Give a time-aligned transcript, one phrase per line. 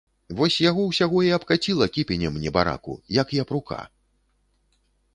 [0.37, 3.81] Вось яго ўсяго і абкаціла кіпенем, небараку, як япрука.